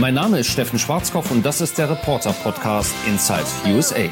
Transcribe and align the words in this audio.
Mein 0.00 0.14
Name 0.14 0.38
ist 0.38 0.46
Steffen 0.46 0.78
Schwarzkopf 0.78 1.32
und 1.32 1.44
das 1.44 1.60
ist 1.60 1.76
der 1.76 1.90
Reporter 1.90 2.32
Podcast 2.32 2.94
Inside 3.08 3.44
USA. 3.66 4.08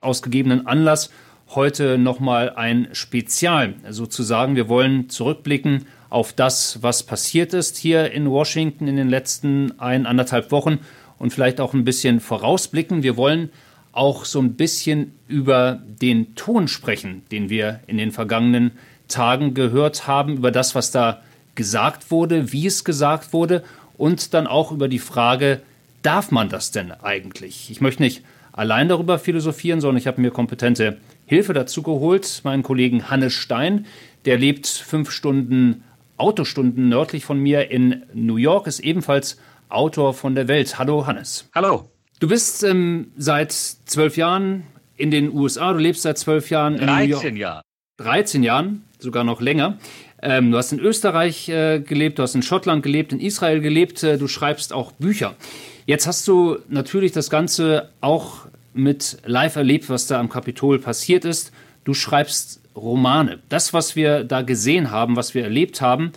Aus 0.00 0.22
gegebenen 0.22 0.68
Anlass 0.68 1.10
heute 1.52 1.98
nochmal 1.98 2.50
ein 2.50 2.90
Spezial 2.92 3.74
sozusagen. 3.90 4.54
Wir 4.54 4.68
wollen 4.68 5.08
zurückblicken 5.08 5.86
auf 6.10 6.32
das, 6.32 6.80
was 6.80 7.02
passiert 7.02 7.52
ist 7.54 7.76
hier 7.76 8.12
in 8.12 8.30
Washington 8.30 8.86
in 8.86 8.94
den 8.94 9.08
letzten 9.08 9.76
ein, 9.80 10.06
anderthalb 10.06 10.52
Wochen 10.52 10.78
und 11.18 11.32
vielleicht 11.32 11.60
auch 11.60 11.74
ein 11.74 11.84
bisschen 11.84 12.20
vorausblicken. 12.20 13.02
Wir 13.02 13.16
wollen 13.16 13.50
auch 13.90 14.26
so 14.26 14.40
ein 14.40 14.54
bisschen 14.54 15.18
über 15.26 15.82
den 15.84 16.36
Ton 16.36 16.68
sprechen, 16.68 17.24
den 17.32 17.50
wir 17.50 17.80
in 17.88 17.98
den 17.98 18.12
vergangenen 18.12 18.78
Tagen 19.08 19.54
gehört 19.54 20.06
haben, 20.06 20.36
über 20.36 20.52
das, 20.52 20.76
was 20.76 20.92
da 20.92 21.23
gesagt 21.54 22.10
wurde, 22.10 22.52
wie 22.52 22.66
es 22.66 22.84
gesagt 22.84 23.32
wurde 23.32 23.64
und 23.96 24.34
dann 24.34 24.46
auch 24.46 24.72
über 24.72 24.88
die 24.88 24.98
Frage, 24.98 25.60
darf 26.02 26.30
man 26.30 26.48
das 26.48 26.70
denn 26.70 26.92
eigentlich? 26.92 27.70
Ich 27.70 27.80
möchte 27.80 28.02
nicht 28.02 28.22
allein 28.52 28.88
darüber 28.88 29.18
philosophieren, 29.18 29.80
sondern 29.80 29.98
ich 29.98 30.06
habe 30.06 30.20
mir 30.20 30.30
kompetente 30.30 30.98
Hilfe 31.26 31.52
dazu 31.52 31.82
geholt, 31.82 32.40
meinen 32.44 32.62
Kollegen 32.62 33.10
Hannes 33.10 33.32
Stein, 33.32 33.86
der 34.24 34.38
lebt 34.38 34.66
fünf 34.66 35.10
Stunden 35.10 35.84
Autostunden 36.16 36.88
nördlich 36.88 37.24
von 37.24 37.38
mir 37.40 37.70
in 37.70 38.04
New 38.14 38.36
York, 38.36 38.66
ist 38.66 38.80
ebenfalls 38.80 39.38
Autor 39.68 40.14
von 40.14 40.34
der 40.34 40.46
Welt. 40.46 40.78
Hallo 40.78 41.06
Hannes. 41.06 41.48
Hallo. 41.54 41.90
Du 42.20 42.28
bist 42.28 42.62
ähm, 42.62 43.10
seit 43.16 43.52
zwölf 43.52 44.16
Jahren 44.16 44.62
in 44.96 45.10
den 45.10 45.34
USA, 45.34 45.72
du 45.72 45.80
lebst 45.80 46.02
seit 46.02 46.18
zwölf 46.18 46.50
Jahren 46.50 46.74
in 46.74 46.86
13 46.86 47.08
New 47.08 47.10
York. 47.10 47.36
Jahre. 47.36 47.62
13 47.96 48.42
Jahren, 48.42 48.84
sogar 48.98 49.24
noch 49.24 49.40
länger. 49.40 49.78
Ähm, 50.24 50.50
du 50.50 50.56
hast 50.56 50.72
in 50.72 50.80
Österreich 50.80 51.50
äh, 51.50 51.80
gelebt, 51.80 52.18
du 52.18 52.22
hast 52.22 52.34
in 52.34 52.42
Schottland 52.42 52.82
gelebt, 52.82 53.12
in 53.12 53.20
Israel 53.20 53.60
gelebt, 53.60 54.02
äh, 54.02 54.16
du 54.16 54.26
schreibst 54.26 54.72
auch 54.72 54.92
Bücher. 54.92 55.36
Jetzt 55.84 56.06
hast 56.06 56.26
du 56.26 56.56
natürlich 56.70 57.12
das 57.12 57.28
Ganze 57.28 57.90
auch 58.00 58.46
mit 58.72 59.18
live 59.26 59.56
erlebt, 59.56 59.90
was 59.90 60.06
da 60.06 60.18
am 60.18 60.30
Kapitol 60.30 60.78
passiert 60.78 61.26
ist. 61.26 61.52
Du 61.84 61.92
schreibst 61.92 62.62
Romane. 62.74 63.40
Das, 63.50 63.74
was 63.74 63.96
wir 63.96 64.24
da 64.24 64.40
gesehen 64.40 64.90
haben, 64.90 65.14
was 65.14 65.34
wir 65.34 65.44
erlebt 65.44 65.82
haben, 65.82 66.12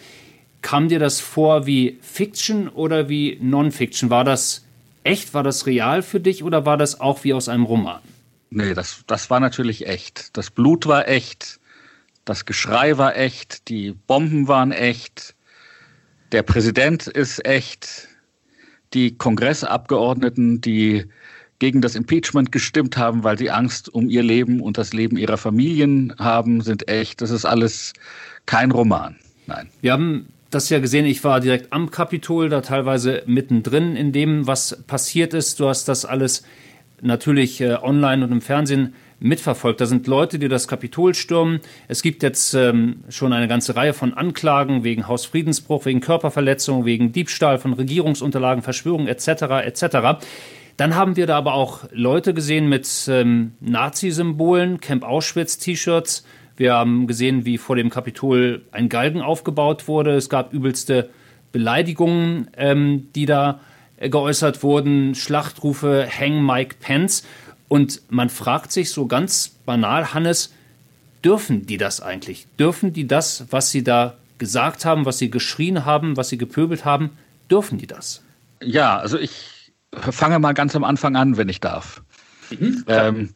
kam 0.61 0.87
dir 0.87 0.99
das 0.99 1.19
vor 1.19 1.67
wie 1.67 1.99
Fiction 2.01 2.69
oder 2.69 3.09
wie 3.09 3.37
Non-Fiction? 3.41 4.09
War 4.09 4.23
das 4.23 4.65
echt? 5.03 5.33
War 5.33 5.43
das 5.43 5.65
real 5.65 6.01
für 6.01 6.21
dich 6.21 6.45
oder 6.45 6.65
war 6.65 6.77
das 6.77 7.01
auch 7.01 7.25
wie 7.25 7.33
aus 7.33 7.49
einem 7.49 7.65
Roman? 7.65 7.99
Nee, 8.51 8.73
das, 8.73 9.03
das 9.05 9.29
war 9.29 9.41
natürlich 9.41 9.85
echt. 9.85 10.37
Das 10.37 10.49
Blut 10.49 10.87
war 10.87 11.09
echt. 11.09 11.59
Das 12.27 12.45
Geschrei 12.45 12.97
war 12.97 13.15
echt, 13.15 13.69
die 13.69 13.93
Bomben 13.93 14.49
waren 14.49 14.73
echt, 14.73 15.33
der 16.33 16.43
Präsident 16.43 17.07
ist 17.07 17.45
echt, 17.45 18.09
die 18.93 19.17
Kongressabgeordneten, 19.17 20.59
die 20.59 21.05
gegen 21.59 21.79
das 21.79 21.95
Impeachment 21.95 22.51
gestimmt 22.51 22.97
haben, 22.97 23.23
weil 23.23 23.37
sie 23.37 23.49
Angst 23.49 23.87
um 23.87 24.09
ihr 24.09 24.23
Leben 24.23 24.59
und 24.59 24.77
das 24.77 24.91
Leben 24.91 25.15
ihrer 25.15 25.37
Familien 25.37 26.13
haben, 26.19 26.59
sind 26.59 26.89
echt. 26.89 27.21
Das 27.21 27.31
ist 27.31 27.45
alles 27.45 27.93
kein 28.45 28.71
Roman. 28.71 29.15
Nein. 29.45 29.69
Wir 29.79 29.93
haben 29.93 30.27
das 30.49 30.69
ja 30.69 30.79
gesehen, 30.79 31.05
ich 31.05 31.23
war 31.23 31.39
direkt 31.39 31.71
am 31.71 31.91
Kapitol, 31.91 32.49
da 32.49 32.59
teilweise 32.59 33.23
mittendrin 33.25 33.95
in 33.95 34.11
dem, 34.11 34.47
was 34.47 34.83
passiert 34.85 35.33
ist. 35.33 35.61
Du 35.61 35.69
hast 35.69 35.87
das 35.87 36.03
alles 36.03 36.43
natürlich 37.01 37.61
äh, 37.61 37.77
online 37.81 38.25
und 38.25 38.33
im 38.33 38.41
Fernsehen 38.41 38.93
mitverfolgt. 39.19 39.81
Da 39.81 39.85
sind 39.85 40.07
Leute, 40.07 40.39
die 40.39 40.47
das 40.47 40.67
Kapitol 40.67 41.13
stürmen. 41.13 41.59
Es 41.87 42.01
gibt 42.01 42.23
jetzt 42.23 42.53
ähm, 42.53 43.03
schon 43.09 43.33
eine 43.33 43.47
ganze 43.47 43.75
Reihe 43.75 43.93
von 43.93 44.13
Anklagen 44.13 44.83
wegen 44.83 45.07
Hausfriedensbruch, 45.07 45.85
wegen 45.85 46.01
Körperverletzung, 46.01 46.85
wegen 46.85 47.11
Diebstahl 47.11 47.57
von 47.57 47.73
Regierungsunterlagen, 47.73 48.63
Verschwörung 48.63 49.07
etc. 49.07 49.27
etc. 49.65 50.19
Dann 50.77 50.95
haben 50.95 51.15
wir 51.15 51.25
da 51.25 51.37
aber 51.37 51.55
auch 51.55 51.85
Leute 51.91 52.33
gesehen 52.33 52.69
mit 52.69 52.87
ähm, 53.09 53.53
Nazi-Symbolen, 53.59 54.79
Camp 54.79 55.03
Auschwitz-T-Shirts. 55.03 56.23
Wir 56.55 56.73
haben 56.73 57.07
gesehen, 57.07 57.45
wie 57.45 57.57
vor 57.57 57.75
dem 57.75 57.89
Kapitol 57.89 58.63
ein 58.71 58.89
Galgen 58.89 59.21
aufgebaut 59.21 59.87
wurde. 59.87 60.15
Es 60.15 60.29
gab 60.29 60.53
übelste 60.53 61.09
Beleidigungen, 61.51 62.49
ähm, 62.55 63.07
die 63.15 63.25
da 63.25 63.61
äh, 63.97 64.09
geäußert 64.09 64.61
wurden, 64.61 65.15
Schlachtrufe, 65.15 66.07
Hang 66.07 66.45
Mike 66.45 66.75
Pence. 66.79 67.23
Und 67.67 68.01
man 68.09 68.29
fragt 68.29 68.71
sich 68.71 68.91
so 68.91 69.07
ganz 69.07 69.49
banal, 69.65 70.13
Hannes, 70.13 70.53
dürfen 71.23 71.65
die 71.65 71.77
das 71.77 72.01
eigentlich? 72.01 72.47
Dürfen 72.57 72.93
die 72.93 73.07
das, 73.07 73.45
was 73.49 73.71
sie 73.71 73.83
da 73.83 74.15
gesagt 74.37 74.85
haben, 74.85 75.05
was 75.05 75.17
sie 75.17 75.29
geschrien 75.29 75.85
haben, 75.85 76.15
was 76.15 76.29
sie 76.29 76.37
gepöbelt 76.37 76.85
haben, 76.85 77.11
dürfen 77.49 77.77
die 77.77 77.87
das? 77.87 78.21
Ja, 78.61 78.97
also 78.97 79.17
ich 79.17 79.71
fange 79.93 80.39
mal 80.39 80.53
ganz 80.53 80.75
am 80.75 80.83
Anfang 80.83 81.15
an, 81.15 81.37
wenn 81.37 81.49
ich 81.49 81.59
darf. 81.59 82.01
Mhm, 82.49 82.83
ähm, 82.87 83.29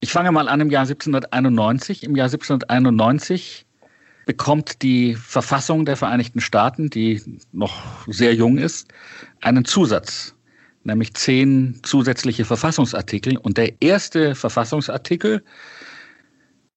ich 0.00 0.12
fange 0.12 0.32
mal 0.32 0.48
an 0.48 0.60
im 0.60 0.70
Jahr 0.70 0.82
1791. 0.82 2.04
Im 2.04 2.16
Jahr 2.16 2.26
1791 2.26 3.66
bekommt 4.26 4.82
die 4.82 5.14
Verfassung 5.14 5.84
der 5.84 5.96
Vereinigten 5.96 6.40
Staaten, 6.40 6.90
die 6.90 7.22
noch 7.52 8.06
sehr 8.06 8.34
jung 8.34 8.58
ist, 8.58 8.88
einen 9.40 9.64
Zusatz 9.64 10.34
nämlich 10.88 11.14
zehn 11.14 11.78
zusätzliche 11.84 12.44
Verfassungsartikel. 12.44 13.36
Und 13.38 13.56
der 13.56 13.80
erste 13.80 14.34
Verfassungsartikel 14.34 15.42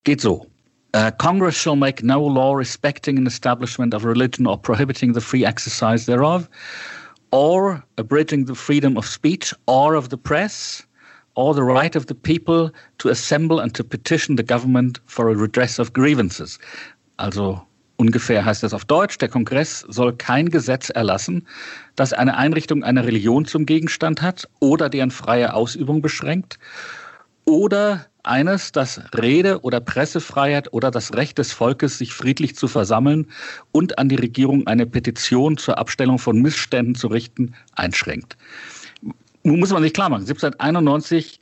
geht 0.03 0.22
so. 0.22 0.47
Uh, 0.94 1.09
Congress 1.17 1.55
shall 1.55 1.77
make 1.77 2.05
no 2.05 2.19
law 2.27 2.53
respecting 2.53 3.17
an 3.17 3.25
establishment 3.25 3.94
of 3.94 4.03
religion 4.03 4.45
or 4.45 4.57
prohibiting 4.57 5.13
the 5.13 5.21
free 5.21 5.45
exercise 5.45 6.05
thereof, 6.05 6.50
or 7.31 7.81
abridging 7.97 8.45
the 8.45 8.53
freedom 8.53 8.97
of 8.97 9.07
speech 9.07 9.53
or 9.67 9.95
of 9.95 10.09
the 10.09 10.17
press, 10.17 10.85
or 11.35 11.53
the 11.53 11.63
right 11.63 11.95
of 11.95 12.07
the 12.07 12.16
people 12.16 12.69
to 12.97 13.07
assemble 13.07 13.61
and 13.61 13.73
to 13.73 13.85
petition 13.85 14.35
the 14.35 14.44
government 14.44 15.00
for 15.05 15.29
a 15.29 15.35
redress 15.35 15.79
of 15.79 15.94
grievances. 15.94 16.59
Also 17.19 17.66
Ungefähr 18.01 18.45
heißt 18.45 18.63
das 18.63 18.73
auf 18.73 18.84
Deutsch, 18.84 19.19
der 19.19 19.29
Kongress 19.29 19.85
soll 19.88 20.13
kein 20.13 20.50
Gesetz 20.50 20.89
erlassen, 20.89 21.45
das 21.95 22.13
eine 22.13 22.35
Einrichtung 22.35 22.84
einer 22.84 23.06
Religion 23.06 23.45
zum 23.45 23.67
Gegenstand 23.67 24.23
hat 24.23 24.50
oder 24.59 24.89
deren 24.89 25.12
freie 25.12 25.53
Ausübung 25.53 26.01
beschränkt 26.01 26.57
oder 27.45 28.07
eines, 28.23 28.72
das 28.72 29.00
Rede- 29.16 29.62
oder 29.62 29.81
Pressefreiheit 29.81 30.73
oder 30.73 30.89
das 30.89 31.13
Recht 31.13 31.38
des 31.38 31.53
Volkes, 31.53 32.00
sich 32.00 32.12
friedlich 32.12 32.56
zu 32.56 32.67
versammeln 32.67 33.28
und 33.72 34.00
an 34.00 34.09
die 34.09 34.16
Regierung 34.16 34.66
eine 34.66 34.88
Petition 34.88 35.57
zur 35.57 35.78
Abstellung 35.78 36.18
von 36.18 36.41
Missständen 36.41 36.95
zu 36.95 37.06
richten, 37.06 37.53
einschränkt. 37.75 38.35
Nun 39.44 39.59
muss 39.59 39.69
man 39.69 39.83
sich 39.83 39.94
klar 39.94 40.09
machen, 40.09 40.22
1791 40.22 41.39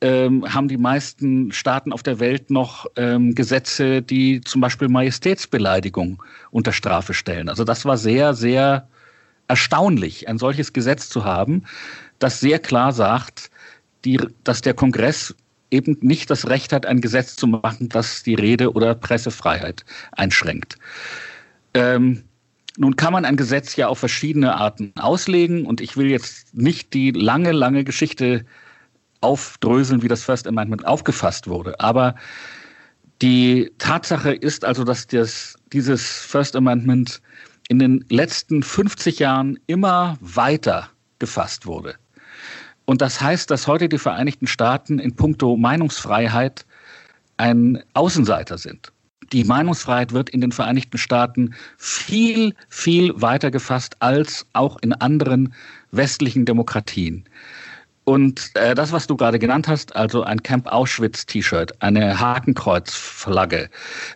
ähm, 0.00 0.44
haben 0.52 0.68
die 0.68 0.76
meisten 0.76 1.52
Staaten 1.52 1.92
auf 1.92 2.02
der 2.02 2.20
Welt 2.20 2.50
noch 2.50 2.86
ähm, 2.96 3.34
Gesetze, 3.34 4.02
die 4.02 4.40
zum 4.40 4.60
Beispiel 4.60 4.88
Majestätsbeleidigung 4.88 6.22
unter 6.50 6.72
Strafe 6.72 7.14
stellen. 7.14 7.48
Also 7.48 7.64
das 7.64 7.84
war 7.84 7.98
sehr, 7.98 8.34
sehr 8.34 8.88
erstaunlich, 9.48 10.28
ein 10.28 10.38
solches 10.38 10.72
Gesetz 10.72 11.08
zu 11.08 11.24
haben, 11.24 11.64
das 12.18 12.40
sehr 12.40 12.58
klar 12.58 12.92
sagt, 12.92 13.50
die, 14.04 14.20
dass 14.44 14.60
der 14.60 14.74
Kongress 14.74 15.34
eben 15.70 15.96
nicht 16.00 16.30
das 16.30 16.48
Recht 16.48 16.72
hat, 16.72 16.86
ein 16.86 17.00
Gesetz 17.00 17.36
zu 17.36 17.46
machen, 17.46 17.88
das 17.88 18.22
die 18.22 18.34
Rede- 18.34 18.72
oder 18.72 18.94
Pressefreiheit 18.94 19.84
einschränkt. 20.12 20.78
Ähm, 21.74 22.24
nun 22.76 22.96
kann 22.96 23.12
man 23.12 23.24
ein 23.24 23.36
Gesetz 23.36 23.74
ja 23.76 23.88
auf 23.88 23.98
verschiedene 23.98 24.54
Arten 24.54 24.92
auslegen 24.96 25.66
und 25.66 25.80
ich 25.80 25.96
will 25.96 26.08
jetzt 26.08 26.54
nicht 26.54 26.94
die 26.94 27.10
lange, 27.10 27.52
lange 27.52 27.82
Geschichte 27.84 28.44
aufdröseln, 29.20 30.02
wie 30.02 30.08
das 30.08 30.22
First 30.22 30.46
Amendment 30.46 30.86
aufgefasst 30.86 31.48
wurde. 31.48 31.78
Aber 31.80 32.14
die 33.20 33.72
Tatsache 33.78 34.32
ist 34.32 34.64
also, 34.64 34.84
dass 34.84 35.06
das, 35.06 35.56
dieses 35.72 36.06
First 36.06 36.54
Amendment 36.54 37.20
in 37.68 37.78
den 37.78 38.04
letzten 38.08 38.62
50 38.62 39.18
Jahren 39.18 39.58
immer 39.66 40.16
weiter 40.20 40.88
gefasst 41.18 41.66
wurde. 41.66 41.96
Und 42.84 43.02
das 43.02 43.20
heißt, 43.20 43.50
dass 43.50 43.66
heute 43.66 43.88
die 43.88 43.98
Vereinigten 43.98 44.46
Staaten 44.46 44.98
in 44.98 45.14
puncto 45.14 45.56
Meinungsfreiheit 45.56 46.64
ein 47.36 47.82
Außenseiter 47.92 48.56
sind. 48.56 48.92
Die 49.32 49.44
Meinungsfreiheit 49.44 50.12
wird 50.12 50.30
in 50.30 50.40
den 50.40 50.52
Vereinigten 50.52 50.96
Staaten 50.96 51.54
viel, 51.76 52.54
viel 52.70 53.12
weiter 53.20 53.50
gefasst 53.50 53.96
als 54.00 54.46
auch 54.54 54.78
in 54.80 54.94
anderen 54.94 55.52
westlichen 55.90 56.46
Demokratien. 56.46 57.24
Und 58.08 58.52
äh, 58.54 58.74
das, 58.74 58.90
was 58.90 59.06
du 59.06 59.18
gerade 59.18 59.38
genannt 59.38 59.68
hast, 59.68 59.94
also 59.94 60.22
ein 60.22 60.42
Camp 60.42 60.66
Auschwitz-T-Shirt, 60.66 61.82
eine 61.82 62.18
Hakenkreuz-Flagge, 62.18 63.68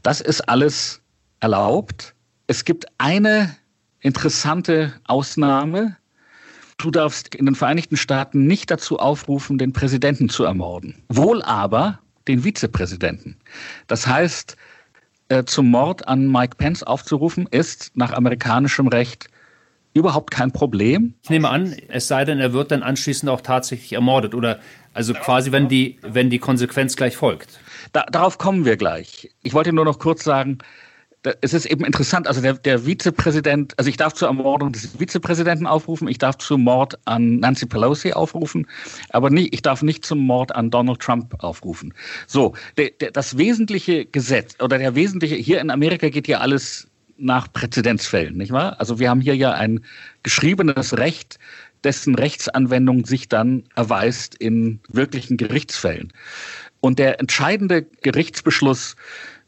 das 0.03 0.23
ist 0.23 0.49
alles 0.49 1.03
erlaubt. 1.41 2.15
Es 2.47 2.65
gibt 2.65 2.87
eine 2.97 3.55
interessante 4.01 4.95
Ausnahme. 5.05 5.99
Du 6.79 6.91
darfst 6.91 7.35
in 7.35 7.45
den 7.45 7.55
Vereinigten 7.55 7.99
Staaten 7.99 8.47
nicht 8.47 8.71
dazu 8.71 8.99
aufrufen, 8.99 9.59
den 9.59 9.75
Präsidenten 9.75 10.31
zu 10.31 10.45
ermorden. 10.45 10.95
Wohl 11.11 11.43
aber 11.43 11.99
den 12.29 12.45
Vizepräsidenten. 12.45 13.37
Das 13.89 14.07
heißt, 14.07 14.57
äh, 15.29 15.45
zum 15.45 15.71
Mord 15.71 16.09
an 16.09 16.33
Mike 16.33 16.57
Pence 16.57 16.83
aufzurufen, 16.83 17.47
ist 17.51 17.95
nach 17.95 18.15
amerikanischem 18.15 18.89
Recht 18.89 19.29
überhaupt 19.95 20.31
kein 20.31 20.53
Problem. 20.53 21.15
Ich 21.23 21.31
nehme 21.31 21.49
an, 21.49 21.75
es 21.89 22.09
sei 22.09 22.25
denn, 22.25 22.39
er 22.39 22.53
wird 22.53 22.71
dann 22.71 22.83
anschließend 22.83 23.31
auch 23.31 23.41
tatsächlich 23.41 23.93
ermordet 23.93 24.35
oder 24.35 24.61
also 24.95 25.15
quasi, 25.15 25.53
wenn 25.53 25.69
die, 25.69 25.99
wenn 26.03 26.31
die 26.31 26.39
Konsequenz 26.39 26.97
gleich 26.97 27.17
folgt. 27.17 27.61
Da, 27.93 28.05
darauf 28.11 28.39
kommen 28.39 28.65
wir 28.65 28.77
gleich. 28.77 29.31
Ich 29.43 29.55
wollte 29.55 29.73
nur 29.73 29.85
noch 29.85 29.99
kurz 29.99 30.25
sagen, 30.25 30.59
es 31.41 31.55
ist 31.55 31.67
eben 31.67 31.85
interessant, 31.85 32.27
also 32.27 32.41
der, 32.41 32.55
der 32.55 32.85
Vizepräsident, 32.85 33.75
also 33.77 33.89
ich 33.89 33.97
darf 33.97 34.13
zur 34.13 34.29
Ermordung 34.29 34.73
des 34.73 34.99
Vizepräsidenten 34.99 35.67
aufrufen, 35.67 36.09
ich 36.09 36.19
darf 36.19 36.39
zum 36.39 36.63
Mord 36.63 36.99
an 37.05 37.37
Nancy 37.37 37.67
Pelosi 37.67 38.13
aufrufen, 38.13 38.67
aber 39.11 39.31
nicht, 39.31 39.55
ich 39.55 39.63
darf 39.63 39.83
nicht 39.83 40.05
zum 40.05 40.19
Mord 40.19 40.55
an 40.55 40.71
Donald 40.71 41.01
Trump 41.01 41.43
aufrufen. 41.43 41.95
So, 42.27 42.55
der, 42.77 42.91
der, 42.91 43.13
das 43.13 43.39
wesentliche 43.39 44.05
Gesetz 44.07 44.57
oder 44.61 44.79
der 44.79 44.95
wesentliche, 44.95 45.37
hier 45.37 45.61
in 45.61 45.71
Amerika 45.71 46.09
geht 46.09 46.27
ja 46.27 46.39
alles 46.39 46.89
nach 47.23 47.53
Präzedenzfällen, 47.53 48.37
nicht 48.37 48.53
wahr? 48.53 48.79
Also 48.81 48.99
wir 48.99 49.09
haben 49.09 49.21
hier 49.21 49.37
ja 49.37 49.53
ein 49.53 49.85
geschriebenes 50.23 50.99
Recht, 50.99 51.39
dessen 51.85 52.15
Rechtsanwendung 52.15 53.07
sich 53.07 53.29
dann 53.29 53.65
erweist 53.75 54.35
in 54.35 54.81
wirklichen 54.89 55.37
Gerichtsfällen. 55.37 56.13
Und 56.81 56.99
der 56.99 57.21
entscheidende 57.21 57.83
Gerichtsbeschluss 58.03 58.97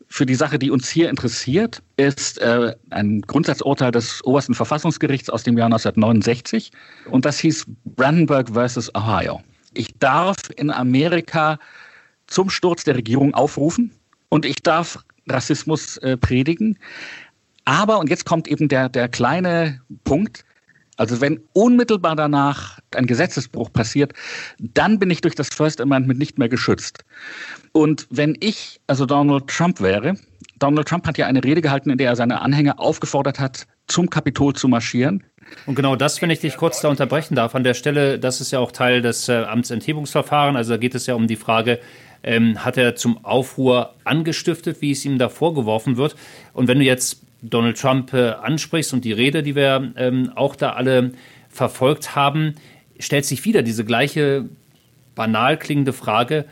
für 0.08 0.26
die 0.26 0.34
Sache, 0.34 0.58
die 0.58 0.70
uns 0.70 0.88
hier 0.88 1.10
interessiert, 1.10 1.82
ist 1.96 2.38
äh, 2.38 2.74
ein 2.90 3.22
Grundsatzurteil 3.22 3.90
des 3.90 4.24
obersten 4.24 4.54
Verfassungsgerichts 4.54 5.28
aus 5.30 5.42
dem 5.42 5.58
Jahr 5.58 5.66
1969 5.66 6.70
und 7.10 7.24
das 7.24 7.38
hieß 7.40 7.66
Brandenburg 7.84 8.50
versus 8.52 8.94
Ohio. 8.94 9.42
Ich 9.72 9.98
darf 9.98 10.36
in 10.56 10.70
Amerika 10.70 11.58
zum 12.28 12.50
Sturz 12.50 12.84
der 12.84 12.94
Regierung 12.94 13.34
aufrufen 13.34 13.90
und 14.28 14.44
ich 14.44 14.62
darf 14.62 14.98
Rassismus 15.28 15.96
äh, 15.98 16.16
predigen. 16.16 16.78
Aber, 17.64 17.98
und 17.98 18.10
jetzt 18.10 18.24
kommt 18.24 18.48
eben 18.48 18.68
der, 18.68 18.88
der 18.88 19.08
kleine 19.08 19.80
Punkt, 20.04 20.44
also 20.96 21.20
wenn 21.20 21.40
unmittelbar 21.52 22.14
danach 22.14 22.78
ein 22.94 23.06
Gesetzesbruch 23.06 23.72
passiert, 23.72 24.12
dann 24.58 24.98
bin 24.98 25.10
ich 25.10 25.20
durch 25.20 25.34
das 25.34 25.48
First 25.48 25.80
Amendment 25.80 26.18
nicht 26.18 26.38
mehr 26.38 26.48
geschützt. 26.48 27.04
Und 27.72 28.06
wenn 28.10 28.36
ich 28.40 28.80
also 28.86 29.06
Donald 29.06 29.48
Trump 29.48 29.80
wäre, 29.80 30.14
Donald 30.58 30.86
Trump 30.86 31.06
hat 31.06 31.18
ja 31.18 31.26
eine 31.26 31.42
Rede 31.42 31.60
gehalten, 31.60 31.90
in 31.90 31.98
der 31.98 32.10
er 32.10 32.16
seine 32.16 32.40
Anhänger 32.40 32.78
aufgefordert 32.78 33.40
hat, 33.40 33.66
zum 33.86 34.08
Kapitol 34.08 34.54
zu 34.54 34.68
marschieren. 34.68 35.24
Und 35.66 35.74
genau 35.74 35.96
das, 35.96 36.22
wenn 36.22 36.30
ich 36.30 36.40
dich 36.40 36.56
kurz 36.56 36.80
da 36.80 36.88
unterbrechen 36.88 37.34
darf, 37.34 37.54
an 37.54 37.64
der 37.64 37.74
Stelle, 37.74 38.18
das 38.18 38.40
ist 38.40 38.50
ja 38.50 38.60
auch 38.60 38.72
Teil 38.72 39.02
des 39.02 39.28
äh, 39.28 39.44
Amtsenthebungsverfahrens. 39.44 40.56
Also 40.56 40.74
da 40.74 40.76
geht 40.78 40.94
es 40.94 41.06
ja 41.06 41.14
um 41.14 41.26
die 41.26 41.36
Frage, 41.36 41.80
ähm, 42.22 42.64
hat 42.64 42.78
er 42.78 42.96
zum 42.96 43.24
Aufruhr 43.24 43.94
angestiftet, 44.04 44.80
wie 44.80 44.92
es 44.92 45.04
ihm 45.04 45.18
da 45.18 45.28
vorgeworfen 45.28 45.96
wird. 45.96 46.16
Und 46.54 46.68
wenn 46.68 46.78
du 46.78 46.84
jetzt 46.84 47.23
Donald 47.44 47.78
Trump 47.78 48.12
äh, 48.12 48.30
ansprichst 48.30 48.92
und 48.92 49.04
die 49.04 49.12
Rede, 49.12 49.42
die 49.42 49.54
wir 49.54 49.92
ähm, 49.96 50.32
auch 50.34 50.56
da 50.56 50.72
alle 50.72 51.12
verfolgt 51.48 52.16
haben, 52.16 52.54
stellt 52.98 53.24
sich 53.24 53.44
wieder 53.44 53.62
diese 53.62 53.84
gleiche 53.84 54.48
banal 55.14 55.58
klingende 55.58 55.92
Frage, 55.92 56.46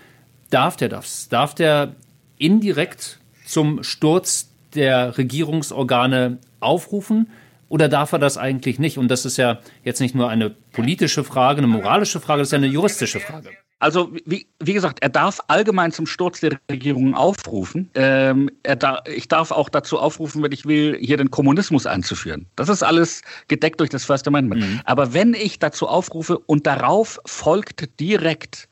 darf 0.51 0.77
der 0.77 0.89
das? 0.89 1.29
Darf 1.29 1.55
der 1.55 1.95
indirekt 2.39 3.19
zum 3.45 3.83
Sturz 3.83 4.51
der 4.75 5.19
Regierungsorgane 5.19 6.39
aufrufen 6.61 7.29
oder 7.73 7.89
darf 7.89 8.13
er 8.13 8.19
das 8.19 8.37
eigentlich 8.37 8.79
nicht? 8.79 8.99
Und 8.99 9.09
das 9.09 9.25
ist 9.25 9.39
ja 9.39 9.59
jetzt 9.83 9.99
nicht 9.99 10.15
nur 10.15 10.29
eine 10.29 10.51
politische 10.51 11.25
Frage, 11.25 11.59
eine 11.59 11.69
moralische 11.69 12.21
Frage, 12.21 12.41
das 12.43 12.49
ist 12.49 12.53
ja 12.53 12.59
eine 12.59 12.67
juristische 12.67 13.19
Frage. 13.19 13.49
Also 13.79 14.13
wie, 14.27 14.47
wie 14.61 14.75
gesagt, 14.75 14.99
er 15.01 15.09
darf 15.09 15.41
allgemein 15.49 15.91
zum 15.91 16.07
Sturz 16.07 16.41
der 16.41 16.59
Regierung 16.71 17.15
aufrufen. 17.15 17.91
Ähm, 17.95 18.51
da, 18.63 19.03
ich 19.07 19.27
darf 19.27 19.51
auch 19.53 19.71
dazu 19.71 19.99
aufrufen, 19.99 20.43
wenn 20.43 20.53
ich 20.53 20.67
will, 20.67 20.99
hier 21.01 21.17
den 21.17 21.31
Kommunismus 21.31 21.87
einzuführen. 21.87 22.45
Das 22.57 22.69
ist 22.69 22.83
alles 22.83 23.23
gedeckt 23.49 23.81
durch 23.81 23.89
das 23.89 24.05
First 24.05 24.29
Amendment. 24.29 24.61
Mhm. 24.61 24.81
Aber 24.85 25.15
wenn 25.15 25.33
ich 25.33 25.59
dazu 25.59 25.89
aufrufe 25.89 26.39
und 26.39 26.67
darauf 26.67 27.21
folgt 27.25 27.99
direkt 27.99 28.69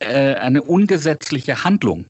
äh, 0.00 0.34
eine 0.34 0.62
ungesetzliche 0.62 1.62
Handlung, 1.62 2.06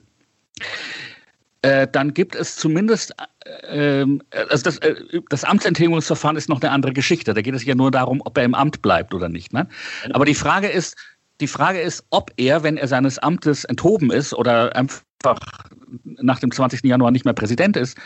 äh, 1.63 1.87
dann 1.87 2.15
gibt 2.15 2.35
es 2.35 2.57
zumindest, 2.57 3.15
äh, 3.47 4.07
also 4.49 4.65
das, 4.65 4.79
äh, 4.79 4.95
das 5.29 5.45
Amtsenthebungsverfahren 5.45 6.37
ist 6.37 6.49
noch 6.49 6.61
eine 6.61 6.71
andere 6.71 6.93
Geschichte. 6.93 7.35
Da 7.35 7.43
geht 7.43 7.55
es 7.55 7.65
ja 7.65 7.75
nur 7.75 7.91
darum, 7.91 8.21
ob 8.25 8.37
er 8.37 8.45
im 8.45 8.55
Amt 8.55 8.83
bleibt 8.83 9.15
oder 9.15 9.29
nicht. 9.29 9.53
Ne? 9.53 9.69
Aber 10.13 10.25
die 10.25 10.35
Frage 10.35 10.69
ist, 10.69 10.97
die 11.41 11.47
Frage 11.47 11.81
ist, 11.81 12.05
ob 12.11 12.33
er, 12.37 12.63
wenn 12.63 12.77
er 12.77 12.89
seines 12.89 13.19
Amtes 13.19 13.65
enthoben 13.65 14.11
ist 14.11 14.35
oder 14.35 14.77
einfach 14.77 15.03
nach 16.05 16.39
dem 16.39 16.53
20. 16.53 16.85
Januar 16.85 17.11
nicht 17.11 17.25
mehr 17.25 17.35
Präsident 17.35 17.77
ist, 17.77 17.97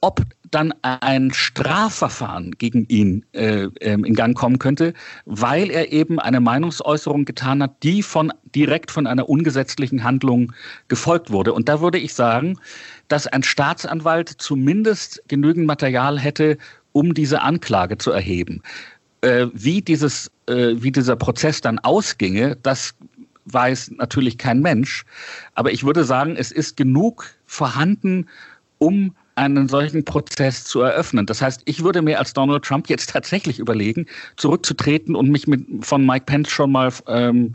ob 0.00 0.20
dann 0.54 0.72
ein 0.82 1.32
Strafverfahren 1.32 2.52
gegen 2.52 2.86
ihn 2.86 3.24
äh, 3.32 3.68
ähm, 3.80 4.04
in 4.04 4.14
Gang 4.14 4.36
kommen 4.36 4.58
könnte, 4.58 4.94
weil 5.24 5.70
er 5.70 5.92
eben 5.92 6.20
eine 6.20 6.40
Meinungsäußerung 6.40 7.24
getan 7.24 7.62
hat, 7.62 7.82
die 7.82 8.02
von 8.02 8.32
direkt 8.54 8.90
von 8.90 9.06
einer 9.06 9.28
ungesetzlichen 9.28 10.04
Handlung 10.04 10.52
gefolgt 10.88 11.30
wurde. 11.30 11.52
Und 11.52 11.68
da 11.68 11.80
würde 11.80 11.98
ich 11.98 12.14
sagen, 12.14 12.58
dass 13.08 13.26
ein 13.26 13.42
Staatsanwalt 13.42 14.28
zumindest 14.28 15.22
genügend 15.28 15.66
Material 15.66 16.18
hätte, 16.18 16.56
um 16.92 17.14
diese 17.14 17.42
Anklage 17.42 17.98
zu 17.98 18.12
erheben. 18.12 18.62
Äh, 19.22 19.48
wie, 19.52 19.82
dieses, 19.82 20.30
äh, 20.46 20.74
wie 20.76 20.92
dieser 20.92 21.16
Prozess 21.16 21.60
dann 21.60 21.78
ausginge, 21.80 22.56
das 22.62 22.94
weiß 23.46 23.92
natürlich 23.98 24.38
kein 24.38 24.60
Mensch. 24.60 25.04
Aber 25.54 25.72
ich 25.72 25.84
würde 25.84 26.04
sagen, 26.04 26.36
es 26.36 26.52
ist 26.52 26.76
genug 26.76 27.26
vorhanden, 27.46 28.26
um 28.78 29.14
einen 29.36 29.68
solchen 29.68 30.04
Prozess 30.04 30.64
zu 30.64 30.80
eröffnen. 30.80 31.26
Das 31.26 31.42
heißt, 31.42 31.62
ich 31.64 31.82
würde 31.82 32.02
mir 32.02 32.18
als 32.18 32.32
Donald 32.32 32.64
Trump 32.64 32.88
jetzt 32.88 33.10
tatsächlich 33.10 33.58
überlegen, 33.58 34.06
zurückzutreten 34.36 35.16
und 35.16 35.30
mich 35.30 35.46
mit, 35.46 35.84
von 35.84 36.06
Mike 36.06 36.26
Pence 36.26 36.50
schon 36.50 36.72
mal 36.72 36.92
ähm, 37.08 37.52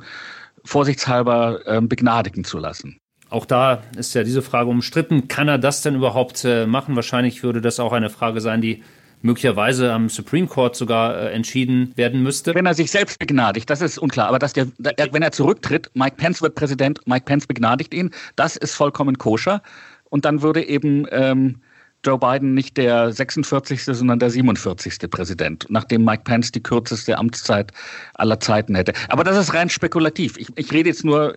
vorsichtshalber 0.66 1.62
ähm, 1.66 1.88
begnadigen 1.88 2.44
zu 2.44 2.58
lassen. 2.58 3.00
Auch 3.30 3.46
da 3.46 3.84
ist 3.96 4.16
ja 4.16 4.24
diese 4.24 4.42
Frage 4.42 4.70
umstritten. 4.70 5.28
Kann 5.28 5.48
er 5.48 5.58
das 5.58 5.82
denn 5.82 5.96
überhaupt 5.96 6.44
äh, 6.46 6.66
machen? 6.66 6.96
Wahrscheinlich 6.96 7.44
würde 7.44 7.62
das 7.62 7.80
auch 7.80 7.94
eine 7.94 8.10
Frage 8.10 8.42
sein, 8.42 8.62
die 8.62 8.84
möglicherweise 9.22 9.92
am 9.94 10.10
Supreme 10.10 10.48
Court 10.48 10.76
sogar 10.76 11.16
äh, 11.16 11.32
entschieden 11.32 11.92
werden 11.96 12.24
müsste. 12.24 12.56
Wenn 12.56 12.66
er 12.66 12.74
sich 12.74 12.90
selbst 12.90 13.20
begnadigt, 13.20 13.70
das 13.70 13.82
ist 13.82 13.98
unklar. 13.98 14.28
Aber 14.28 14.40
dass 14.40 14.54
der, 14.54 14.68
der, 14.78 15.14
wenn 15.14 15.22
er 15.22 15.32
zurücktritt, 15.32 15.92
Mike 15.94 16.16
Pence 16.18 16.42
wird 16.42 16.56
Präsident, 16.56 17.02
Mike 17.06 17.26
Pence 17.26 17.46
begnadigt 17.46 17.94
ihn, 17.94 18.12
das 18.36 18.56
ist 18.56 18.74
vollkommen 18.74 19.18
koscher. 19.18 19.62
Und 20.06 20.26
dann 20.26 20.42
würde 20.42 20.68
eben 20.68 21.06
ähm, 21.12 21.62
Joe 22.06 22.18
Biden 22.18 22.54
nicht 22.54 22.78
der 22.78 23.12
46., 23.12 23.84
sondern 23.84 24.20
der 24.20 24.30
47. 24.30 25.10
Präsident, 25.10 25.66
nachdem 25.70 26.06
Mike 26.06 26.24
Pence 26.24 26.52
die 26.52 26.64
kürzeste 26.64 27.18
Amtszeit 27.18 27.72
aller 28.14 28.40
Zeiten 28.40 28.76
hätte. 28.76 28.94
Aber 29.10 29.26
das 29.26 29.38
ist 29.38 29.54
rein 29.54 29.70
spekulativ. 29.70 30.38
Ich, 30.38 30.48
ich 30.56 30.72
rede 30.72 30.90
jetzt 30.90 31.04
nur, 31.04 31.36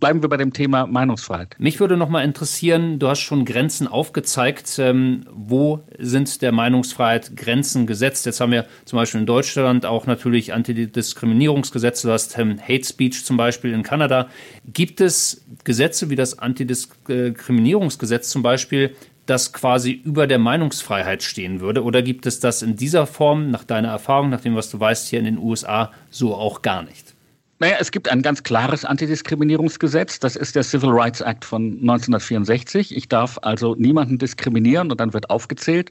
bleiben 0.00 0.22
wir 0.22 0.30
bei 0.30 0.38
dem 0.38 0.54
Thema 0.54 0.86
Meinungsfreiheit. 0.86 1.56
Mich 1.58 1.78
würde 1.78 1.98
noch 1.98 2.08
mal 2.08 2.22
interessieren, 2.22 2.98
du 2.98 3.08
hast 3.08 3.20
schon 3.20 3.44
Grenzen 3.44 3.86
aufgezeigt. 3.86 4.78
Ähm, 4.78 5.26
wo 5.30 5.84
sind 5.98 6.40
der 6.40 6.52
Meinungsfreiheit 6.52 7.36
Grenzen 7.36 7.86
gesetzt? 7.86 8.24
Jetzt 8.24 8.40
haben 8.40 8.52
wir 8.52 8.66
zum 8.86 8.98
Beispiel 8.98 9.20
in 9.20 9.26
Deutschland 9.26 9.84
auch 9.84 10.06
natürlich 10.06 10.54
Antidiskriminierungsgesetze. 10.54 12.06
Du 12.06 12.12
hast 12.14 12.38
ähm, 12.38 12.58
Hate 12.60 12.84
Speech 12.84 13.26
zum 13.26 13.36
Beispiel 13.36 13.74
in 13.74 13.82
Kanada. 13.82 14.28
Gibt 14.64 15.02
es 15.02 15.44
Gesetze 15.64 16.08
wie 16.08 16.16
das 16.16 16.38
Antidiskriminierungsgesetz 16.38 18.30
zum 18.30 18.42
Beispiel, 18.42 18.94
das 19.28 19.52
quasi 19.52 19.92
über 19.92 20.26
der 20.26 20.38
Meinungsfreiheit 20.38 21.22
stehen 21.22 21.60
würde? 21.60 21.84
Oder 21.84 22.02
gibt 22.02 22.26
es 22.26 22.40
das 22.40 22.62
in 22.62 22.76
dieser 22.76 23.06
Form, 23.06 23.50
nach 23.50 23.64
deiner 23.64 23.88
Erfahrung, 23.88 24.30
nach 24.30 24.40
dem, 24.40 24.56
was 24.56 24.70
du 24.70 24.80
weißt, 24.80 25.08
hier 25.08 25.18
in 25.18 25.26
den 25.26 25.38
USA 25.38 25.92
so 26.10 26.34
auch 26.34 26.62
gar 26.62 26.82
nicht? 26.82 27.14
Naja, 27.60 27.76
es 27.80 27.90
gibt 27.90 28.08
ein 28.08 28.22
ganz 28.22 28.44
klares 28.44 28.84
Antidiskriminierungsgesetz. 28.84 30.20
Das 30.20 30.36
ist 30.36 30.54
der 30.54 30.62
Civil 30.62 30.90
Rights 30.90 31.20
Act 31.20 31.44
von 31.44 31.72
1964. 31.72 32.96
Ich 32.96 33.08
darf 33.08 33.36
also 33.42 33.74
niemanden 33.74 34.16
diskriminieren 34.16 34.92
und 34.92 35.00
dann 35.00 35.12
wird 35.12 35.28
aufgezählt 35.28 35.90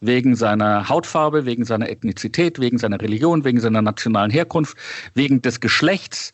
wegen 0.00 0.34
seiner 0.34 0.88
Hautfarbe, 0.88 1.44
wegen 1.44 1.66
seiner 1.66 1.90
Ethnizität, 1.90 2.58
wegen 2.58 2.78
seiner 2.78 3.00
Religion, 3.00 3.44
wegen 3.44 3.60
seiner 3.60 3.82
nationalen 3.82 4.30
Herkunft, 4.30 4.76
wegen 5.14 5.42
des 5.42 5.60
Geschlechts, 5.60 6.32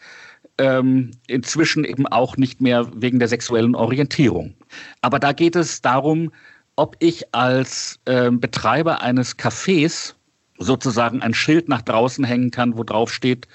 ähm, 0.59 1.11
inzwischen 1.27 1.85
eben 1.85 2.07
auch 2.07 2.37
nicht 2.37 2.61
mehr 2.61 2.89
wegen 2.95 3.19
der 3.19 3.29
sexuellen 3.29 3.75
Orientierung. 3.75 4.55
Aber 5.01 5.19
da 5.19 5.33
geht 5.33 5.57
es 5.57 5.81
darum, 5.83 6.33
ob 6.77 6.97
ich 7.01 7.35
als 7.35 7.99
äh, 8.05 8.31
Betreiber 8.31 9.03
eines 9.03 9.37
Cafés 9.39 10.15
sozusagen 10.59 11.23
ein 11.23 11.35
Schild 11.35 11.69
nach 11.69 11.83
draußen 11.83 12.25
hängen 12.25 12.51
kann, 12.51 12.77
wo 12.77 12.85
drauf 12.85 13.13
steht, 13.13 13.49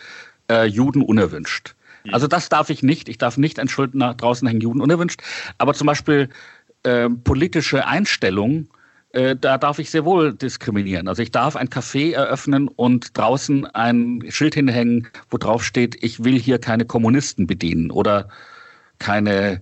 äh, 0.49 0.65
Juden 0.65 1.01
unerwünscht. 1.01 1.75
Mhm. 2.03 2.13
Also 2.13 2.27
das 2.27 2.49
darf 2.49 2.69
ich 2.69 2.83
nicht. 2.83 3.09
Ich 3.09 3.17
darf 3.17 3.37
nicht 3.37 3.59
ein 3.59 3.69
Schild 3.69 3.95
nach 3.95 4.13
draußen 4.13 4.47
hängen, 4.47 4.61
Juden 4.61 4.81
unerwünscht. 4.81 5.21
Aber 5.57 5.73
zum 5.73 5.87
Beispiel 5.87 6.29
äh, 6.83 7.09
politische 7.09 7.87
Einstellungen 7.87 8.69
da 9.13 9.59
darf 9.59 9.77
ich 9.77 9.91
sehr 9.91 10.05
wohl 10.05 10.33
diskriminieren. 10.33 11.07
Also 11.07 11.21
ich 11.21 11.29
darf 11.29 11.55
ein 11.55 11.69
Café 11.69 12.13
eröffnen 12.13 12.67
und 12.67 13.15
draußen 13.15 13.67
ein 13.67 14.23
Schild 14.29 14.55
hinhängen, 14.55 15.07
wo 15.29 15.37
drauf 15.37 15.63
steht, 15.63 16.03
ich 16.03 16.23
will 16.23 16.39
hier 16.39 16.57
keine 16.57 16.85
Kommunisten 16.85 17.45
bedienen 17.45 17.91
oder 17.91 18.27
keine 18.97 19.61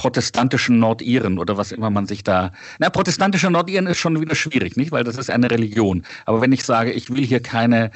protestantischen 0.00 0.78
Nordiren 0.78 1.38
oder 1.38 1.58
was 1.58 1.72
immer 1.72 1.90
man 1.90 2.06
sich 2.06 2.24
da. 2.24 2.52
Na, 2.78 2.88
protestantische 2.88 3.50
Nordiren 3.50 3.86
ist 3.86 3.98
schon 3.98 4.18
wieder 4.18 4.34
schwierig, 4.34 4.74
nicht? 4.78 4.92
Weil 4.92 5.04
das 5.04 5.18
ist 5.18 5.28
eine 5.28 5.50
Religion. 5.50 6.04
Aber 6.24 6.40
wenn 6.40 6.52
ich 6.52 6.64
sage, 6.64 6.90
ich 6.90 7.10
will 7.10 7.22
hier 7.22 7.42
keine 7.42 7.90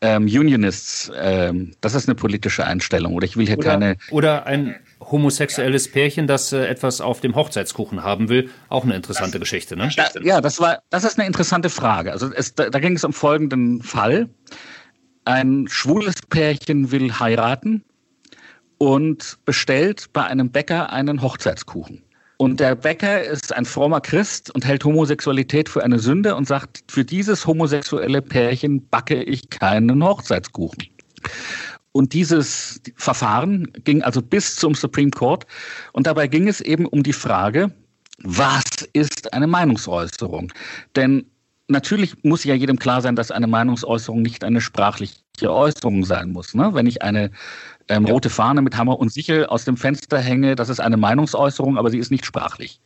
ähm, 0.00 0.26
Unionists, 0.26 1.10
ähm, 1.20 1.72
das 1.80 1.96
ist 1.96 2.08
eine 2.08 2.14
politische 2.14 2.64
Einstellung. 2.64 3.12
Oder 3.14 3.24
ich 3.24 3.36
will 3.36 3.44
hier 3.48 3.58
oder, 3.58 3.70
keine. 3.70 3.96
Oder 4.12 4.46
ein 4.46 4.76
homosexuelles 5.00 5.90
Pärchen, 5.90 6.28
das 6.28 6.52
äh, 6.52 6.64
etwas 6.64 7.00
auf 7.00 7.20
dem 7.20 7.34
Hochzeitskuchen 7.34 8.04
haben 8.04 8.28
will, 8.28 8.50
auch 8.68 8.84
eine 8.84 8.94
interessante 8.94 9.40
das, 9.40 9.40
Geschichte, 9.40 9.76
ne? 9.76 9.90
Da, 9.96 10.06
ja, 10.22 10.40
das 10.40 10.60
war, 10.60 10.78
das 10.90 11.02
ist 11.02 11.18
eine 11.18 11.26
interessante 11.26 11.70
Frage. 11.70 12.12
Also 12.12 12.32
es, 12.32 12.54
da, 12.54 12.70
da 12.70 12.78
ging 12.78 12.94
es 12.94 13.02
um 13.02 13.12
folgenden 13.12 13.82
Fall. 13.82 14.28
Ein 15.24 15.66
schwules 15.68 16.22
Pärchen 16.30 16.92
will 16.92 17.14
heiraten 17.18 17.82
und 18.78 19.38
bestellt 19.44 20.12
bei 20.12 20.24
einem 20.24 20.50
Bäcker 20.50 20.92
einen 20.92 21.22
Hochzeitskuchen. 21.22 22.02
Und 22.38 22.60
der 22.60 22.76
Bäcker 22.76 23.22
ist 23.24 23.52
ein 23.52 23.64
frommer 23.64 24.00
Christ 24.00 24.54
und 24.54 24.64
hält 24.64 24.84
Homosexualität 24.84 25.68
für 25.68 25.82
eine 25.82 25.98
Sünde 25.98 26.36
und 26.36 26.46
sagt, 26.46 26.84
für 26.88 27.04
dieses 27.04 27.46
homosexuelle 27.46 28.22
Pärchen 28.22 28.88
backe 28.88 29.24
ich 29.24 29.50
keinen 29.50 30.04
Hochzeitskuchen. 30.04 30.84
Und 31.90 32.12
dieses 32.12 32.80
Verfahren 32.94 33.72
ging 33.82 34.02
also 34.02 34.22
bis 34.22 34.54
zum 34.54 34.76
Supreme 34.76 35.10
Court. 35.10 35.46
Und 35.92 36.06
dabei 36.06 36.28
ging 36.28 36.46
es 36.46 36.60
eben 36.60 36.86
um 36.86 37.02
die 37.02 37.12
Frage, 37.12 37.72
was 38.22 38.64
ist 38.92 39.32
eine 39.32 39.48
Meinungsäußerung? 39.48 40.52
Denn 40.94 41.26
natürlich 41.66 42.22
muss 42.22 42.44
ja 42.44 42.54
jedem 42.54 42.78
klar 42.78 43.02
sein, 43.02 43.16
dass 43.16 43.32
eine 43.32 43.48
Meinungsäußerung 43.48 44.22
nicht 44.22 44.44
eine 44.44 44.60
sprachliche 44.60 45.18
Äußerung 45.42 46.04
sein 46.04 46.30
muss. 46.30 46.54
Ne? 46.54 46.70
Wenn 46.72 46.86
ich 46.86 47.02
eine 47.02 47.32
ähm, 47.88 48.06
ja. 48.06 48.12
rote 48.12 48.30
Fahne 48.30 48.62
mit 48.62 48.76
Hammer 48.76 48.98
und 48.98 49.12
Sichel 49.12 49.46
aus 49.46 49.64
dem 49.64 49.76
Fenster 49.76 50.18
hänge, 50.18 50.56
das 50.56 50.68
ist 50.68 50.80
eine 50.80 50.96
Meinungsäußerung, 50.96 51.78
aber 51.78 51.90
sie 51.90 51.98
ist 51.98 52.10
nicht 52.10 52.26
sprachlich. 52.26 52.80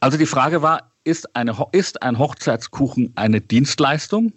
Also 0.00 0.16
die 0.16 0.26
Frage 0.26 0.62
war, 0.62 0.92
ist, 1.04 1.34
eine, 1.34 1.56
ist 1.72 2.02
ein 2.02 2.18
Hochzeitskuchen 2.18 3.12
eine 3.16 3.40
Dienstleistung 3.40 4.32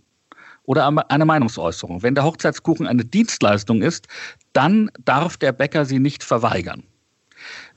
oder 0.64 0.88
eine 1.10 1.26
Meinungsäußerung? 1.26 2.04
Wenn 2.04 2.16
der 2.16 2.24
Hochzeitskuchen 2.24 2.88
eine 2.88 3.06
Dienstleistung 3.06 3.82
ist, 3.82 4.08
dann 4.54 4.90
darf 5.04 5.38
der 5.38 5.52
Bäcker 5.52 5.86
sie 5.86 6.00
nicht 6.00 6.24
verweigern. 6.24 6.84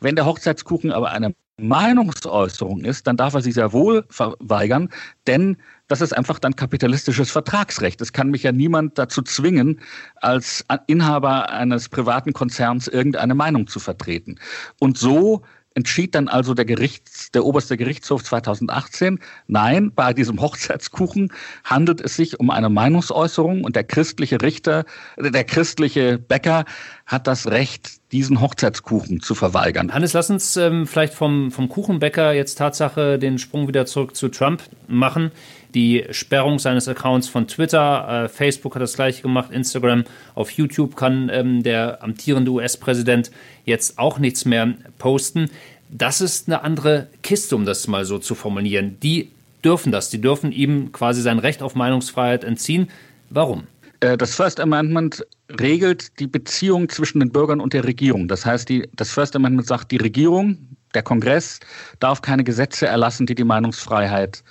Wenn 0.01 0.17
der 0.17 0.27
Hochzeitskuchen 0.27 0.93
aber 0.93 1.11
eine 1.11 1.35
Meinungsäußerung 1.57 2.85
ist, 2.85 3.07
dann 3.07 3.17
darf 3.17 3.35
er 3.35 3.41
sie 3.41 3.53
sehr 3.53 3.73
wohl 3.73 4.05
verweigern, 4.09 4.89
denn 5.27 5.57
das 5.87 6.01
ist 6.01 6.17
einfach 6.17 6.39
dann 6.39 6.57
kapitalistisches 6.57 7.31
Vertragsrecht. 7.31 8.01
Es 8.01 8.13
kann 8.13 8.31
mich 8.31 8.43
ja 8.43 8.53
niemand 8.53 8.99
dazu 8.99 9.23
zwingen, 9.23 9.81
als 10.17 10.65
Inhaber 10.87 11.51
eines 11.51 11.89
privaten 11.89 12.33
Konzerns 12.33 12.89
irgendeine 12.89 13.35
Meinung 13.35 13.67
zu 13.69 13.79
vertreten. 13.79 14.37
Und 14.81 14.99
so 14.99 15.43
entschied 15.75 16.15
dann 16.15 16.29
also 16.29 16.55
der 16.55 16.65
Gerichts, 16.65 17.31
der 17.33 17.45
oberste 17.45 17.77
Gerichtshof 17.77 18.25
2018, 18.25 19.19
nein, 19.47 19.93
bei 19.95 20.13
diesem 20.13 20.41
Hochzeitskuchen 20.41 21.33
handelt 21.65 22.01
es 22.01 22.17
sich 22.17 22.39
um 22.41 22.51
eine 22.51 22.69
Meinungsäußerung 22.69 23.65
und 23.65 23.77
der 23.77 23.85
christliche 23.85 24.41
Richter, 24.41 24.85
der 25.19 25.45
christliche 25.45 26.19
Bäcker 26.19 26.65
hat 27.07 27.27
das 27.27 27.49
Recht, 27.49 28.13
diesen 28.13 28.41
Hochzeitskuchen 28.41 29.21
zu 29.21 29.35
verweigern. 29.35 29.93
Hannes, 29.93 30.15
lass 30.15 30.31
uns 30.31 30.57
ähm, 30.57 30.87
vielleicht 30.87 31.13
vom, 31.13 31.51
vom 31.51 31.69
Kuchenbäcker 31.69 32.33
jetzt 32.33 32.57
Tatsache 32.57 33.19
den 33.19 33.39
Sprung 33.39 33.69
wieder 33.69 33.85
zurück 33.85 34.17
zu 34.17 34.29
Trump 34.29 34.63
machen. 34.89 35.31
Die 35.75 36.05
Sperrung 36.11 36.59
seines 36.59 36.89
Accounts 36.89 37.29
von 37.29 37.47
Twitter, 37.47 38.25
äh, 38.25 38.29
Facebook 38.29 38.75
hat 38.75 38.83
das 38.83 38.95
gleiche 38.95 39.23
gemacht, 39.23 39.51
Instagram, 39.51 40.05
auf 40.35 40.51
YouTube 40.51 40.97
kann 40.97 41.29
ähm, 41.31 41.63
der 41.63 42.03
amtierende 42.03 42.53
US-Präsident 42.53 43.31
jetzt 43.67 43.99
auch 43.99 44.19
nichts 44.19 44.45
mehr 44.47 44.75
posten. 44.99 45.51
Das 45.91 46.21
ist 46.21 46.49
eine 46.49 46.63
andere 46.63 47.09
Kiste, 47.23 47.55
um 47.55 47.67
das 47.67 47.87
mal 47.87 48.05
so 48.05 48.19
zu 48.19 48.35
formulieren. 48.35 48.99
Die 49.03 49.31
dürfen 49.63 49.93
das, 49.93 50.09
die 50.09 50.21
dürfen 50.21 50.53
ihm 50.53 50.93
quasi 50.93 51.21
sein 51.21 51.39
Recht 51.39 51.63
auf 51.63 51.75
Meinungsfreiheit 51.75 52.45
entziehen. 52.45 52.89
Warum? 53.29 53.65
Äh, 54.01 54.17
das 54.17 54.35
First 54.35 54.61
Amendment 54.61 55.27
regelt 55.49 56.19
die 56.21 56.27
Beziehung 56.27 56.89
zwischen 56.89 57.21
den 57.21 57.31
Bürgern 57.31 57.61
und 57.61 57.73
der 57.73 57.85
Regierung. 57.85 58.29
Das 58.29 58.47
heißt, 58.47 58.69
die, 58.69 58.89
das 58.95 59.11
First 59.11 59.37
Amendment 59.37 59.69
sagt, 59.69 59.91
die 59.91 59.99
Regierung, 59.99 60.77
der 60.95 61.03
Kongress 61.03 61.61
darf 62.01 62.23
keine 62.23 62.45
Gesetze 62.45 62.87
erlassen, 62.87 63.27
die 63.27 63.35
die 63.35 63.45
Meinungsfreiheit 63.45 64.43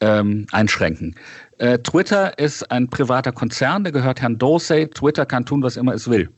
ähm, 0.00 0.46
einschränken. 0.52 1.14
Äh, 1.58 1.78
Twitter 1.78 2.38
ist 2.38 2.70
ein 2.70 2.88
privater 2.88 3.32
Konzern, 3.32 3.84
der 3.84 3.92
gehört 3.92 4.20
Herrn 4.20 4.38
Dorsey. 4.38 4.88
Twitter 4.88 5.26
kann 5.26 5.46
tun, 5.46 5.62
was 5.62 5.76
immer 5.76 5.94
es 5.94 6.08
will. 6.08 6.28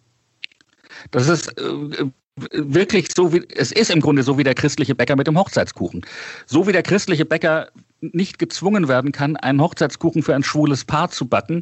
Das 1.11 1.29
ist 1.29 1.49
äh, 1.59 2.05
wirklich 2.53 3.09
so 3.15 3.33
wie, 3.33 3.43
es 3.55 3.73
ist 3.73 3.91
im 3.91 4.01
Grunde 4.01 4.23
so 4.23 4.39
wie 4.39 4.45
der 4.45 4.55
christliche 4.55 4.95
Bäcker 4.95 5.17
mit 5.17 5.27
dem 5.27 5.39
Hochzeitskuchen. 5.39 6.03
So 6.47 6.67
wie 6.67 6.73
der 6.73 6.83
christliche 6.83 7.25
Bäcker 7.25 7.69
nicht 8.01 8.39
gezwungen 8.39 8.89
werden 8.89 9.13
kann, 9.13 9.37
einen 9.37 9.61
Hochzeitskuchen 9.61 10.23
für 10.23 10.35
ein 10.35 10.43
schwules 10.43 10.85
Paar 10.85 11.11
zu 11.11 11.27
backen, 11.27 11.61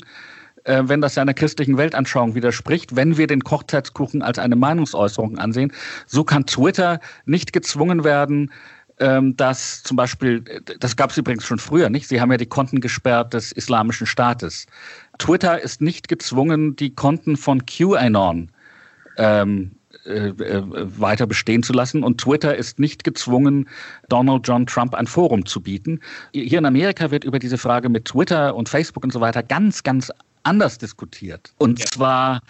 äh, 0.69 0.83
wenn 0.87 1.01
das 1.01 1.15
seiner 1.15 1.35
christlichen 1.35 1.79
Weltanschauung 1.79 2.35
widerspricht, 2.35 2.95
wenn 2.95 3.17
wir 3.17 3.27
den 3.27 3.43
Hochzeitskuchen 3.43 4.23
als 4.23 4.39
eine 4.39 4.55
Meinungsäußerung 4.55 5.39
ansehen, 5.39 5.73
so 6.07 6.25
kann 6.25 6.47
Twitter 6.47 7.01
nicht 7.25 7.53
gezwungen 7.53 8.05
werden, 8.05 8.53
ähm, 9.01 9.37
dass 9.37 9.83
zum 9.83 9.97
Beispiel, 9.97 10.45
das 10.81 10.97
gab 10.97 11.11
es 11.11 11.17
übrigens 11.17 11.47
schon 11.47 11.59
früher, 11.59 11.89
nicht? 11.89 12.09
Sie 12.09 12.21
haben 12.21 12.31
ja 12.31 12.37
die 12.37 12.47
Konten 12.47 12.81
gesperrt 12.81 13.33
des 13.33 13.53
Islamischen 13.53 14.07
Staates. 14.07 14.67
Twitter 15.19 15.61
ist 15.61 15.81
nicht 15.81 16.09
gezwungen, 16.09 16.77
die 16.77 16.95
Konten 16.95 17.37
von 17.37 17.65
QAnon 17.65 18.51
ähm, 19.17 19.73
äh, 20.05 20.29
äh, 20.29 20.63
weiter 20.65 21.27
bestehen 21.27 21.63
zu 21.63 21.73
lassen. 21.73 22.03
Und 22.03 22.21
Twitter 22.21 22.57
ist 22.57 22.79
nicht 22.79 23.05
gezwungen, 23.05 23.69
Donald 24.09 24.47
John 24.47 24.67
Trump 24.67 24.95
ein 24.95 25.07
Forum 25.07 25.47
zu 25.47 25.61
bieten. 25.61 26.01
Hier 26.33 26.59
in 26.59 26.67
Amerika 26.67 27.11
wird 27.11 27.25
über 27.25 27.39
diese 27.39 27.59
Frage 27.59 27.89
mit 27.89 28.07
Twitter 28.07 28.55
und 28.55 28.69
Facebook 28.69 29.05
und 29.05 29.13
so 29.13 29.21
weiter 29.21 29.43
ganz, 29.43 29.83
ganz 29.83 30.11
anders 30.49 30.79
diskutiert. 30.79 31.53
Und 31.59 31.79
ja. 31.79 31.87
zwar 31.87 32.41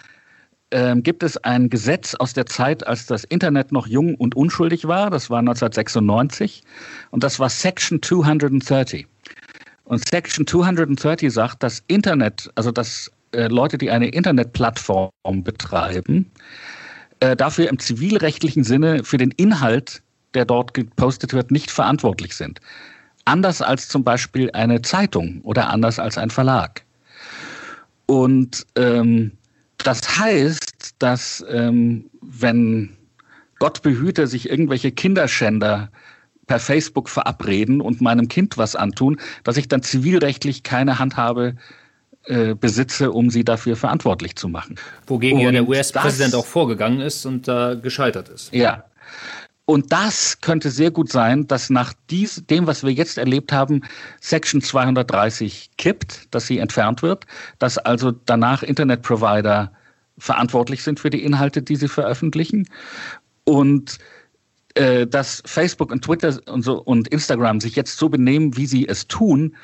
ähm, 0.71 1.03
gibt 1.03 1.23
es 1.23 1.37
ein 1.37 1.69
Gesetz 1.69 2.15
aus 2.15 2.33
der 2.33 2.45
Zeit, 2.45 2.85
als 2.87 3.05
das 3.05 3.23
Internet 3.25 3.71
noch 3.71 3.87
jung 3.87 4.15
und 4.15 4.35
unschuldig 4.35 4.87
war. 4.87 5.09
Das 5.09 5.29
war 5.29 5.39
1996. 5.39 6.63
Und 7.11 7.23
das 7.23 7.39
war 7.39 7.49
Section 7.49 8.01
230. 8.01 9.07
Und 9.83 10.07
Section 10.07 10.45
230 10.45 11.33
sagt, 11.33 11.63
dass 11.63 11.83
Internet, 11.87 12.49
also 12.55 12.71
dass 12.71 13.11
äh, 13.31 13.47
Leute, 13.47 13.77
die 13.77 13.89
eine 13.89 14.09
Internetplattform 14.09 15.09
betreiben, 15.43 16.31
äh, 17.19 17.35
dafür 17.35 17.69
im 17.69 17.79
zivilrechtlichen 17.79 18.63
Sinne 18.63 19.03
für 19.03 19.17
den 19.17 19.31
Inhalt, 19.31 20.01
der 20.35 20.45
dort 20.45 20.75
gepostet 20.75 21.33
wird, 21.33 21.49
nicht 21.49 21.71
verantwortlich 21.71 22.35
sind. 22.35 22.59
Anders 23.25 23.61
als 23.61 23.87
zum 23.87 24.03
Beispiel 24.03 24.51
eine 24.51 24.81
Zeitung 24.83 25.41
oder 25.41 25.69
anders 25.69 25.97
als 25.99 26.17
ein 26.17 26.29
Verlag. 26.29 26.83
Und 28.09 28.65
ähm, 28.75 29.33
das 29.77 30.17
heißt, 30.17 30.95
dass 30.97 31.45
ähm, 31.47 32.09
wenn 32.21 32.97
Gott 33.59 33.83
behüte 33.83 34.25
sich 34.25 34.49
irgendwelche 34.49 34.91
Kinderschänder 34.91 35.91
per 36.47 36.59
Facebook 36.59 37.07
verabreden 37.07 37.81
und 37.81 38.01
meinem 38.01 38.27
Kind 38.27 38.57
was 38.57 38.75
antun, 38.75 39.19
dass 39.43 39.57
ich 39.57 39.67
dann 39.67 39.83
zivilrechtlich 39.83 40.63
keine 40.63 40.97
Handhabe 40.97 41.53
äh, 42.23 42.55
besitze, 42.55 43.11
um 43.11 43.29
sie 43.29 43.43
dafür 43.43 43.75
verantwortlich 43.75 44.35
zu 44.35 44.47
machen. 44.47 44.77
Wogegen 45.05 45.37
und 45.37 45.45
ja 45.45 45.51
der 45.51 45.69
US-Präsident 45.69 46.33
auch 46.33 46.47
vorgegangen 46.47 47.01
ist 47.01 47.27
und 47.27 47.47
da 47.47 47.73
äh, 47.73 47.77
gescheitert 47.77 48.29
ist. 48.29 48.51
Ja. 48.51 48.85
Und 49.69 49.91
das 49.91 50.41
könnte 50.41 50.71
sehr 50.71 50.89
gut 50.89 51.11
sein, 51.11 51.45
dass 51.45 51.69
nach 51.69 51.93
dies, 52.09 52.43
dem, 52.49 52.65
was 52.65 52.83
wir 52.83 52.91
jetzt 52.91 53.19
erlebt 53.19 53.51
haben, 53.51 53.83
Section 54.19 54.63
230 54.63 55.69
kippt, 55.77 56.27
dass 56.31 56.47
sie 56.47 56.57
entfernt 56.57 57.03
wird, 57.03 57.27
dass 57.59 57.77
also 57.77 58.09
danach 58.09 58.63
Internetprovider 58.63 59.71
verantwortlich 60.17 60.81
sind 60.81 60.99
für 60.99 61.11
die 61.11 61.23
Inhalte, 61.23 61.61
die 61.61 61.75
sie 61.75 61.87
veröffentlichen. 61.87 62.67
Und 63.43 63.99
äh, 64.73 65.05
dass 65.05 65.43
Facebook 65.45 65.91
und 65.91 66.03
Twitter 66.03 66.39
und, 66.47 66.63
so, 66.63 66.81
und 66.81 67.07
Instagram 67.09 67.59
sich 67.59 67.75
jetzt 67.75 67.95
so 67.99 68.09
benehmen, 68.09 68.57
wie 68.57 68.65
sie 68.65 68.87
es 68.87 69.05
tun, 69.05 69.55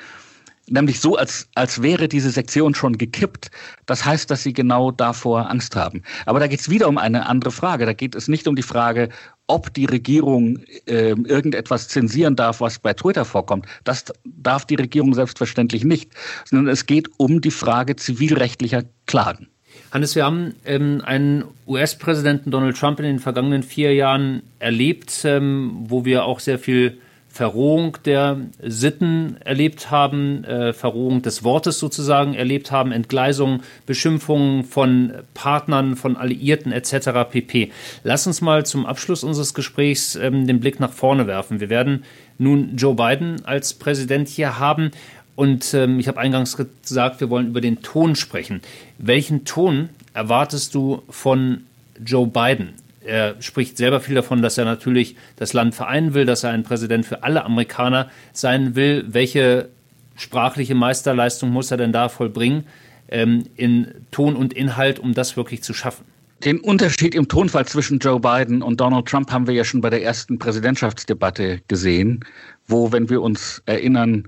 nämlich 0.69 0.99
so, 0.99 1.15
als, 1.15 1.47
als 1.55 1.81
wäre 1.81 2.07
diese 2.07 2.29
Sektion 2.29 2.75
schon 2.75 2.97
gekippt. 2.97 3.51
Das 3.85 4.05
heißt, 4.05 4.29
dass 4.31 4.43
sie 4.43 4.53
genau 4.53 4.91
davor 4.91 5.49
Angst 5.49 5.75
haben. 5.75 6.03
Aber 6.25 6.39
da 6.39 6.47
geht 6.47 6.59
es 6.59 6.69
wieder 6.69 6.87
um 6.87 6.97
eine 6.97 7.27
andere 7.27 7.51
Frage. 7.51 7.85
Da 7.85 7.93
geht 7.93 8.15
es 8.15 8.27
nicht 8.27 8.47
um 8.47 8.55
die 8.55 8.63
Frage, 8.63 9.09
ob 9.47 9.73
die 9.73 9.85
Regierung 9.85 10.59
äh, 10.87 11.09
irgendetwas 11.09 11.87
zensieren 11.87 12.35
darf, 12.35 12.61
was 12.61 12.79
bei 12.79 12.93
Twitter 12.93 13.25
vorkommt. 13.25 13.67
Das 13.83 14.05
darf 14.23 14.65
die 14.65 14.75
Regierung 14.75 15.13
selbstverständlich 15.13 15.83
nicht, 15.83 16.11
sondern 16.45 16.73
es 16.73 16.85
geht 16.85 17.09
um 17.17 17.41
die 17.41 17.51
Frage 17.51 17.95
zivilrechtlicher 17.95 18.83
Klagen. 19.05 19.47
Hannes, 19.91 20.15
wir 20.15 20.25
haben 20.25 20.55
ähm, 20.65 21.01
einen 21.05 21.45
US-Präsidenten 21.67 22.51
Donald 22.51 22.77
Trump 22.77 22.99
in 22.99 23.05
den 23.05 23.19
vergangenen 23.19 23.63
vier 23.63 23.93
Jahren 23.93 24.41
erlebt, 24.59 25.21
ähm, 25.23 25.85
wo 25.87 26.05
wir 26.05 26.25
auch 26.25 26.39
sehr 26.39 26.59
viel 26.59 26.97
Verrohung 27.35 27.97
der 28.05 28.37
Sitten 28.63 29.35
erlebt 29.43 29.91
haben, 29.91 30.45
äh, 30.45 30.71
Verrohung 30.71 31.21
des 31.21 31.43
Wortes 31.43 31.79
sozusagen 31.79 32.33
erlebt 32.33 32.71
haben, 32.71 32.93
Entgleisungen, 32.93 33.61
Beschimpfungen 33.85 34.63
von 34.63 35.11
Partnern, 35.33 35.97
von 35.97 36.15
Alliierten 36.15 36.71
etc. 36.71 37.29
pp. 37.29 37.73
Lass 38.05 38.25
uns 38.25 38.39
mal 38.39 38.65
zum 38.65 38.85
Abschluss 38.85 39.25
unseres 39.25 39.53
Gesprächs 39.53 40.15
ähm, 40.15 40.47
den 40.47 40.61
Blick 40.61 40.79
nach 40.79 40.93
vorne 40.93 41.27
werfen. 41.27 41.59
Wir 41.59 41.69
werden 41.69 42.05
nun 42.37 42.77
Joe 42.77 42.95
Biden 42.95 43.43
als 43.43 43.73
Präsident 43.73 44.29
hier 44.29 44.57
haben. 44.57 44.91
Und 45.35 45.73
ähm, 45.73 45.99
ich 45.99 46.07
habe 46.07 46.21
eingangs 46.21 46.55
gesagt, 46.55 47.19
wir 47.19 47.29
wollen 47.29 47.49
über 47.49 47.59
den 47.59 47.81
Ton 47.81 48.15
sprechen. 48.15 48.61
Welchen 48.97 49.43
Ton 49.43 49.89
erwartest 50.13 50.73
du 50.73 51.01
von 51.09 51.65
Joe 52.01 52.27
Biden? 52.27 52.75
Er 53.05 53.41
spricht 53.41 53.77
selber 53.77 53.99
viel 53.99 54.15
davon, 54.15 54.41
dass 54.41 54.57
er 54.57 54.65
natürlich 54.65 55.15
das 55.35 55.53
Land 55.53 55.75
vereinen 55.75 56.13
will, 56.13 56.25
dass 56.25 56.43
er 56.43 56.51
ein 56.51 56.63
Präsident 56.63 57.05
für 57.05 57.23
alle 57.23 57.45
Amerikaner 57.45 58.09
sein 58.33 58.75
will. 58.75 59.05
Welche 59.07 59.69
sprachliche 60.15 60.75
Meisterleistung 60.75 61.49
muss 61.49 61.71
er 61.71 61.77
denn 61.77 61.91
da 61.91 62.09
vollbringen 62.09 62.65
ähm, 63.09 63.45
in 63.55 63.87
Ton 64.11 64.35
und 64.35 64.53
Inhalt, 64.53 64.99
um 64.99 65.13
das 65.13 65.37
wirklich 65.37 65.61
zu 65.61 65.73
schaffen? 65.73 66.05
Den 66.43 66.59
Unterschied 66.59 67.15
im 67.15 67.27
Tonfall 67.27 67.65
zwischen 67.65 67.99
Joe 67.99 68.19
Biden 68.19 68.61
und 68.61 68.81
Donald 68.81 69.07
Trump 69.07 69.31
haben 69.31 69.47
wir 69.47 69.53
ja 69.53 69.63
schon 69.63 69.81
bei 69.81 69.89
der 69.89 70.03
ersten 70.03 70.37
Präsidentschaftsdebatte 70.37 71.61
gesehen, 71.67 72.25
wo, 72.67 72.91
wenn 72.91 73.09
wir 73.09 73.21
uns 73.21 73.61
erinnern, 73.65 74.27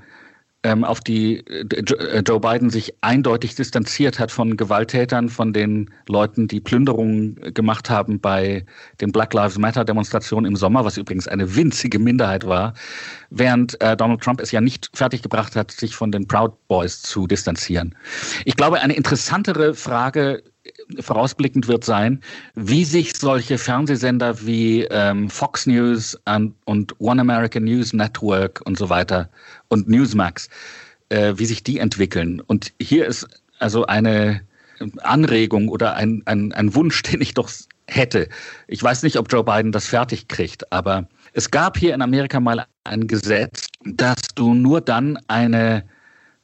auf 0.63 0.99
die 0.99 1.45
äh, 1.47 2.23
Joe 2.25 2.39
Biden 2.39 2.69
sich 2.69 2.93
eindeutig 3.01 3.55
distanziert 3.55 4.19
hat 4.19 4.31
von 4.31 4.57
Gewalttätern, 4.57 5.29
von 5.29 5.53
den 5.53 5.89
Leuten, 6.07 6.47
die 6.47 6.59
Plünderungen 6.59 7.53
gemacht 7.53 7.89
haben 7.89 8.19
bei 8.19 8.65
den 8.99 9.11
Black 9.11 9.33
Lives 9.33 9.57
Matter 9.57 9.85
Demonstrationen 9.85 10.51
im 10.51 10.55
Sommer, 10.55 10.83
was 10.83 10.97
übrigens 10.97 11.27
eine 11.27 11.55
winzige 11.55 11.99
Minderheit 11.99 12.45
war, 12.45 12.73
während 13.29 13.79
äh, 13.81 13.95
Donald 13.95 14.21
Trump 14.21 14.41
es 14.41 14.51
ja 14.51 14.59
nicht 14.59 14.89
fertiggebracht 14.93 15.55
hat, 15.55 15.71
sich 15.71 15.95
von 15.95 16.11
den 16.11 16.27
Proud 16.27 16.53
Boys 16.67 17.01
zu 17.01 17.27
distanzieren. 17.27 17.95
Ich 18.45 18.55
glaube, 18.55 18.81
eine 18.81 18.93
interessantere 18.93 19.73
Frage 19.73 20.43
vorausblickend 20.99 21.67
wird 21.67 21.83
sein, 21.83 22.21
wie 22.55 22.85
sich 22.85 23.15
solche 23.15 23.57
Fernsehsender 23.57 24.45
wie 24.45 24.83
ähm, 24.83 25.29
Fox 25.29 25.65
News 25.65 26.17
und, 26.25 26.55
und 26.65 26.99
One 26.99 27.21
American 27.21 27.65
News 27.65 27.93
Network 27.93 28.61
und 28.65 28.77
so 28.77 28.89
weiter 28.89 29.29
und 29.67 29.87
Newsmax, 29.87 30.49
äh, 31.09 31.33
wie 31.35 31.45
sich 31.45 31.63
die 31.63 31.79
entwickeln. 31.79 32.41
Und 32.41 32.73
hier 32.79 33.05
ist 33.05 33.27
also 33.59 33.85
eine 33.85 34.41
Anregung 35.01 35.69
oder 35.69 35.95
ein, 35.95 36.21
ein, 36.25 36.53
ein 36.53 36.73
Wunsch, 36.75 37.01
den 37.03 37.21
ich 37.21 37.33
doch 37.33 37.49
hätte. 37.87 38.27
Ich 38.67 38.81
weiß 38.83 39.03
nicht, 39.03 39.17
ob 39.17 39.31
Joe 39.31 39.43
Biden 39.43 39.71
das 39.71 39.87
fertig 39.87 40.27
kriegt, 40.27 40.71
aber 40.71 41.07
es 41.33 41.51
gab 41.51 41.77
hier 41.77 41.93
in 41.93 42.01
Amerika 42.01 42.39
mal 42.39 42.65
ein 42.83 43.07
Gesetz, 43.07 43.67
dass 43.83 44.17
du 44.35 44.53
nur 44.53 44.81
dann 44.81 45.19
eine 45.27 45.83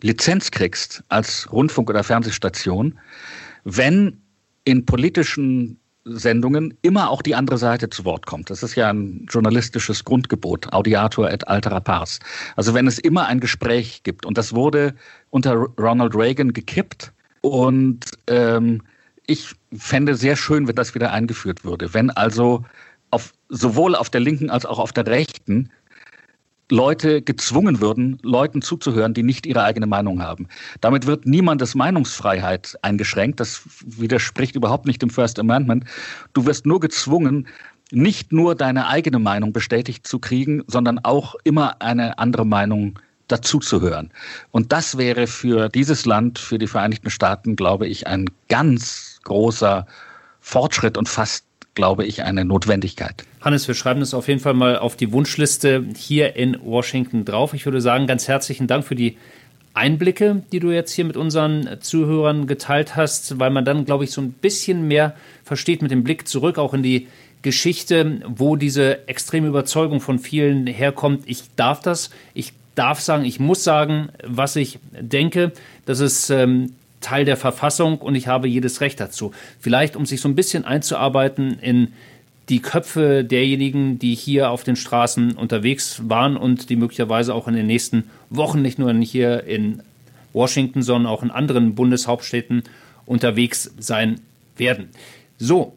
Lizenz 0.01 0.51
kriegst 0.51 1.03
als 1.09 1.49
Rundfunk- 1.51 1.89
oder 1.89 2.03
Fernsehstation, 2.03 2.99
wenn 3.63 4.22
in 4.65 4.85
politischen 4.85 5.79
Sendungen 6.05 6.77
immer 6.81 7.09
auch 7.09 7.21
die 7.21 7.35
andere 7.35 7.57
Seite 7.57 7.89
zu 7.89 8.03
Wort 8.03 8.25
kommt. 8.25 8.49
Das 8.49 8.61
ist 8.61 8.75
ja 8.75 8.89
ein 8.89 9.25
journalistisches 9.29 10.03
Grundgebot, 10.03 10.73
Audiator 10.73 11.31
et 11.31 11.47
altera 11.47 11.79
pars. 11.79 12.19
Also 12.55 12.73
wenn 12.73 12.87
es 12.87 12.99
immer 12.99 13.27
ein 13.27 13.39
Gespräch 13.39 14.03
gibt 14.03 14.25
und 14.25 14.37
das 14.37 14.53
wurde 14.53 14.95
unter 15.29 15.53
Ronald 15.53 16.15
Reagan 16.15 16.51
gekippt 16.51 17.13
und 17.41 18.05
ähm, 18.27 18.81
ich 19.27 19.53
fände 19.73 20.15
sehr 20.15 20.35
schön, 20.35 20.67
wenn 20.67 20.75
das 20.75 20.93
wieder 20.93 21.13
eingeführt 21.13 21.63
würde. 21.63 21.93
Wenn 21.93 22.09
also 22.09 22.65
auf, 23.11 23.31
sowohl 23.47 23.95
auf 23.95 24.09
der 24.09 24.21
linken 24.21 24.49
als 24.49 24.65
auch 24.65 24.79
auf 24.79 24.91
der 24.91 25.07
rechten 25.07 25.69
Leute 26.73 27.21
gezwungen 27.21 27.81
würden, 27.81 28.17
Leuten 28.23 28.63
zuzuhören, 28.63 29.13
die 29.13 29.21
nicht 29.21 29.45
ihre 29.45 29.63
eigene 29.63 29.85
Meinung 29.85 30.23
haben. 30.23 30.47
Damit 30.81 31.05
wird 31.05 31.27
niemandes 31.27 31.75
Meinungsfreiheit 31.75 32.79
eingeschränkt. 32.81 33.39
Das 33.39 33.61
widerspricht 33.85 34.55
überhaupt 34.55 34.87
nicht 34.87 34.99
dem 34.99 35.11
First 35.11 35.37
Amendment. 35.37 35.85
Du 36.33 36.47
wirst 36.47 36.65
nur 36.65 36.79
gezwungen, 36.79 37.47
nicht 37.91 38.31
nur 38.31 38.55
deine 38.55 38.87
eigene 38.87 39.19
Meinung 39.19 39.53
bestätigt 39.53 40.07
zu 40.07 40.17
kriegen, 40.17 40.63
sondern 40.65 40.97
auch 40.97 41.35
immer 41.43 41.79
eine 41.79 42.17
andere 42.17 42.43
Meinung 42.43 42.97
dazuzuhören. 43.27 44.09
Und 44.49 44.71
das 44.71 44.97
wäre 44.97 45.27
für 45.27 45.69
dieses 45.69 46.07
Land, 46.07 46.39
für 46.39 46.57
die 46.57 46.67
Vereinigten 46.67 47.11
Staaten, 47.11 47.55
glaube 47.55 47.85
ich, 47.85 48.07
ein 48.07 48.31
ganz 48.49 49.19
großer 49.25 49.85
Fortschritt 50.41 50.97
und 50.97 51.07
fast 51.07 51.45
glaube 51.75 52.05
ich, 52.05 52.23
eine 52.23 52.45
Notwendigkeit. 52.45 53.23
Hannes, 53.41 53.67
wir 53.67 53.75
schreiben 53.75 54.01
es 54.01 54.13
auf 54.13 54.27
jeden 54.27 54.39
Fall 54.39 54.53
mal 54.53 54.77
auf 54.77 54.95
die 54.95 55.11
Wunschliste 55.11 55.85
hier 55.95 56.35
in 56.35 56.57
Washington 56.63 57.25
drauf. 57.25 57.53
Ich 57.53 57.65
würde 57.65 57.81
sagen, 57.81 58.07
ganz 58.07 58.27
herzlichen 58.27 58.67
Dank 58.67 58.85
für 58.85 58.95
die 58.95 59.17
Einblicke, 59.73 60.43
die 60.51 60.59
du 60.59 60.71
jetzt 60.71 60.91
hier 60.91 61.05
mit 61.05 61.17
unseren 61.17 61.81
Zuhörern 61.81 62.45
geteilt 62.45 62.95
hast, 62.95 63.39
weil 63.39 63.49
man 63.49 63.65
dann, 63.65 63.85
glaube 63.85 64.03
ich, 64.03 64.11
so 64.11 64.21
ein 64.21 64.31
bisschen 64.31 64.87
mehr 64.87 65.15
versteht 65.43 65.81
mit 65.81 65.89
dem 65.89 66.03
Blick 66.03 66.27
zurück 66.27 66.59
auch 66.59 66.73
in 66.73 66.83
die 66.83 67.07
Geschichte, 67.41 68.21
wo 68.27 68.55
diese 68.55 69.07
extreme 69.07 69.47
Überzeugung 69.47 69.99
von 69.99 70.19
vielen 70.19 70.67
herkommt. 70.67 71.23
Ich 71.25 71.43
darf 71.55 71.81
das, 71.81 72.11
ich 72.33 72.53
darf 72.75 72.99
sagen, 72.99 73.25
ich 73.25 73.39
muss 73.39 73.63
sagen, 73.63 74.09
was 74.23 74.55
ich 74.55 74.79
denke. 74.91 75.51
Das 75.85 75.99
ist 75.99 76.29
ähm, 76.29 76.73
Teil 77.03 77.25
der 77.25 77.37
Verfassung 77.37 77.99
und 77.99 78.15
ich 78.15 78.27
habe 78.27 78.47
jedes 78.47 78.81
Recht 78.81 78.99
dazu. 78.99 79.31
Vielleicht, 79.59 79.95
um 79.95 80.05
sich 80.05 80.21
so 80.21 80.27
ein 80.27 80.35
bisschen 80.35 80.65
einzuarbeiten 80.65 81.59
in 81.59 81.93
die 82.49 82.61
Köpfe 82.61 83.23
derjenigen, 83.23 83.99
die 83.99 84.15
hier 84.15 84.49
auf 84.49 84.63
den 84.63 84.75
Straßen 84.75 85.33
unterwegs 85.33 86.01
waren 86.09 86.35
und 86.35 86.69
die 86.69 86.75
möglicherweise 86.75 87.33
auch 87.33 87.47
in 87.47 87.53
den 87.53 87.67
nächsten 87.67 88.09
Wochen 88.29 88.61
nicht 88.61 88.79
nur 88.79 88.93
hier 88.93 89.43
in 89.43 89.81
Washington, 90.33 90.81
sondern 90.81 91.11
auch 91.11 91.23
in 91.23 91.31
anderen 91.31 91.75
Bundeshauptstädten 91.75 92.63
unterwegs 93.05 93.71
sein 93.77 94.19
werden. 94.57 94.89
So, 95.37 95.73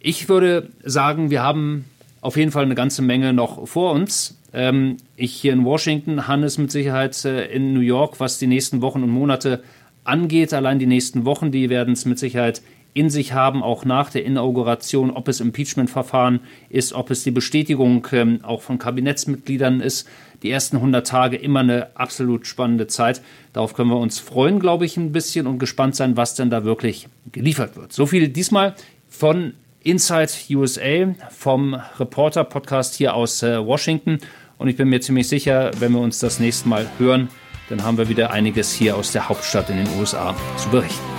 ich 0.00 0.28
würde 0.28 0.68
sagen, 0.84 1.30
wir 1.30 1.42
haben 1.42 1.86
auf 2.20 2.36
jeden 2.36 2.50
Fall 2.50 2.64
eine 2.64 2.74
ganze 2.74 3.02
Menge 3.02 3.32
noch 3.32 3.66
vor 3.66 3.92
uns. 3.92 4.36
Ähm, 4.52 4.98
ich 5.16 5.32
hier 5.32 5.52
in 5.52 5.64
Washington, 5.64 6.28
Hannes 6.28 6.58
mit 6.58 6.70
Sicherheit 6.70 7.24
äh, 7.24 7.46
in 7.46 7.72
New 7.72 7.80
York, 7.80 8.20
was 8.20 8.38
die 8.38 8.46
nächsten 8.46 8.82
Wochen 8.82 9.02
und 9.02 9.10
Monate 9.10 9.62
angeht. 10.08 10.52
Allein 10.52 10.78
die 10.78 10.86
nächsten 10.86 11.24
Wochen, 11.24 11.50
die 11.50 11.68
werden 11.68 11.92
es 11.92 12.04
mit 12.04 12.18
Sicherheit 12.18 12.62
in 12.96 13.10
sich 13.10 13.34
haben, 13.34 13.62
auch 13.62 13.84
nach 13.84 14.08
der 14.08 14.24
Inauguration, 14.24 15.10
ob 15.10 15.28
es 15.28 15.40
Impeachment-Verfahren 15.40 16.40
ist, 16.70 16.94
ob 16.94 17.10
es 17.10 17.24
die 17.24 17.30
Bestätigung 17.30 18.06
ähm, 18.12 18.40
auch 18.42 18.62
von 18.62 18.78
Kabinettsmitgliedern 18.78 19.82
ist. 19.82 20.08
Die 20.42 20.50
ersten 20.50 20.76
100 20.76 21.06
Tage 21.06 21.36
immer 21.36 21.60
eine 21.60 21.88
absolut 21.94 22.46
spannende 22.46 22.86
Zeit. 22.86 23.20
Darauf 23.52 23.74
können 23.74 23.90
wir 23.90 23.98
uns 23.98 24.18
freuen, 24.18 24.60
glaube 24.60 24.86
ich, 24.86 24.96
ein 24.96 25.12
bisschen 25.12 25.46
und 25.46 25.58
gespannt 25.58 25.94
sein, 25.94 26.16
was 26.16 26.36
denn 26.36 26.48
da 26.48 26.64
wirklich 26.64 27.08
geliefert 27.32 27.76
wird. 27.76 27.92
So 27.92 28.06
viel 28.06 28.28
diesmal 28.28 28.74
von 29.10 29.52
Inside 29.82 30.30
USA, 30.52 31.14
vom 31.30 31.74
Reporter-Podcast 31.98 32.94
hier 32.94 33.14
aus 33.14 33.42
äh, 33.42 33.64
Washington. 33.64 34.20
Und 34.56 34.68
ich 34.68 34.76
bin 34.76 34.88
mir 34.88 35.02
ziemlich 35.02 35.28
sicher, 35.28 35.70
wenn 35.80 35.92
wir 35.92 36.00
uns 36.00 36.18
das 36.18 36.40
nächste 36.40 36.66
Mal 36.68 36.86
hören, 36.98 37.28
dann 37.68 37.82
haben 37.82 37.98
wir 37.98 38.08
wieder 38.08 38.30
einiges 38.30 38.72
hier 38.72 38.96
aus 38.96 39.12
der 39.12 39.28
Hauptstadt 39.28 39.70
in 39.70 39.76
den 39.76 39.88
USA 39.98 40.34
zu 40.56 40.68
berichten. 40.68 41.15